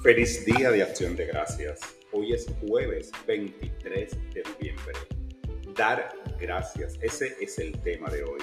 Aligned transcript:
Feliz 0.00 0.44
día 0.44 0.70
de 0.70 0.80
acción 0.80 1.16
de 1.16 1.26
gracias. 1.26 1.80
Hoy 2.12 2.32
es 2.32 2.46
jueves 2.60 3.10
23 3.26 4.16
de 4.32 4.42
noviembre. 4.44 4.94
Dar 5.74 6.14
gracias, 6.38 6.96
ese 7.02 7.36
es 7.40 7.58
el 7.58 7.72
tema 7.82 8.08
de 8.08 8.22
hoy. 8.22 8.38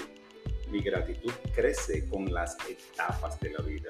Mi 0.69 0.81
gratitud 0.81 1.31
crece 1.55 2.09
con 2.09 2.25
las 2.33 2.57
etapas 2.69 3.39
de 3.39 3.51
la 3.51 3.61
vida. 3.61 3.89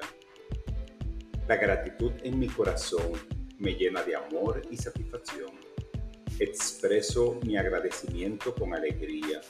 La 1.48 1.56
gratitud 1.56 2.12
en 2.22 2.38
mi 2.38 2.46
corazón 2.46 3.14
me 3.58 3.74
llena 3.74 4.04
de 4.04 4.14
amor 4.14 4.62
y 4.70 4.76
satisfacción. 4.76 5.50
Expreso 6.38 7.40
mi 7.44 7.56
agradecimiento 7.56 8.54
con 8.54 8.74
alegría, 8.74 9.40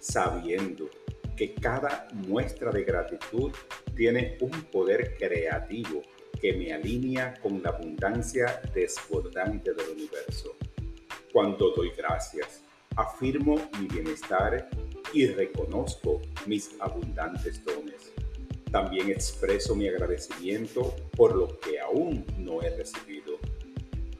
sabiendo 0.00 0.90
que 1.36 1.54
cada 1.54 2.08
muestra 2.14 2.72
de 2.72 2.82
gratitud 2.82 3.52
tiene 3.94 4.38
un 4.40 4.50
poder 4.72 5.16
creativo 5.16 6.02
que 6.40 6.54
me 6.54 6.72
alinea 6.72 7.34
con 7.40 7.62
la 7.62 7.70
abundancia 7.70 8.60
desbordante 8.74 9.74
del 9.74 9.90
universo. 9.90 10.56
Cuando 11.32 11.70
doy 11.70 11.92
gracias, 11.96 12.62
afirmo 12.96 13.56
mi 13.78 13.86
bienestar 13.86 14.68
y 15.12 15.26
reconozco 15.26 16.20
mis 16.46 16.70
abundantes 16.80 17.64
dones. 17.64 18.12
También 18.72 19.10
expreso 19.10 19.74
mi 19.74 19.88
agradecimiento 19.88 20.94
por 21.16 21.34
lo 21.36 21.58
que 21.58 21.78
aún 21.80 22.24
no 22.38 22.62
he 22.62 22.70
recibido. 22.70 23.34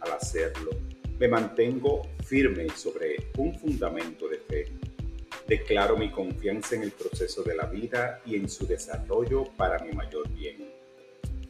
Al 0.00 0.12
hacerlo, 0.12 0.70
me 1.18 1.28
mantengo 1.28 2.02
firme 2.24 2.68
sobre 2.70 3.30
un 3.38 3.54
fundamento 3.54 4.28
de 4.28 4.38
fe. 4.38 4.66
Declaro 5.46 5.96
mi 5.96 6.10
confianza 6.10 6.76
en 6.76 6.82
el 6.82 6.92
proceso 6.92 7.42
de 7.42 7.56
la 7.56 7.66
vida 7.66 8.20
y 8.26 8.36
en 8.36 8.48
su 8.48 8.66
desarrollo 8.66 9.44
para 9.56 9.82
mi 9.84 9.92
mayor 9.92 10.28
bien 10.30 10.79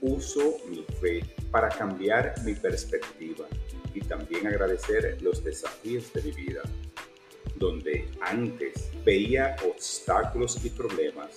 uso 0.01 0.59
mi 0.69 0.85
fe 1.01 1.23
para 1.51 1.69
cambiar 1.69 2.35
mi 2.45 2.55
perspectiva 2.55 3.47
y 3.95 4.01
también 4.01 4.47
agradecer 4.47 5.21
los 5.21 5.43
desafíos 5.45 6.13
de 6.13 6.23
mi 6.23 6.31
vida. 6.33 6.63
Donde 7.57 8.09
antes 8.21 8.91
veía 9.05 9.57
obstáculos 9.67 10.65
y 10.65 10.71
problemas, 10.71 11.37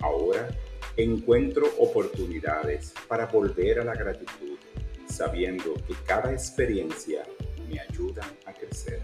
ahora 0.00 0.48
encuentro 0.96 1.66
oportunidades 1.78 2.92
para 3.08 3.26
volver 3.26 3.80
a 3.80 3.84
la 3.84 3.94
gratitud, 3.94 4.58
sabiendo 5.06 5.74
que 5.74 5.94
cada 6.06 6.32
experiencia 6.32 7.22
me 7.68 7.80
ayuda 7.80 8.22
a 8.44 8.52
crecer. 8.52 9.02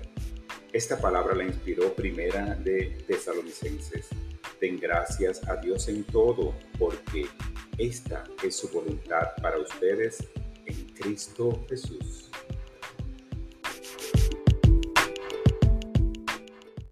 Esta 0.73 1.01
palabra 1.01 1.35
la 1.35 1.45
inspiró 1.45 1.95
primera 1.95 2.55
de 2.57 2.99
Tesalonicenses. 3.07 4.09
Den 4.61 4.79
gracias 4.79 5.47
a 5.49 5.57
Dios 5.57 5.89
en 5.89 6.05
todo, 6.05 6.55
porque 6.79 7.27
esta 7.79 8.25
es 8.43 8.57
su 8.57 8.69
voluntad 8.69 9.29
para 9.41 9.59
ustedes 9.59 10.19
en 10.67 10.87
Cristo 10.95 11.65
Jesús. 11.69 12.29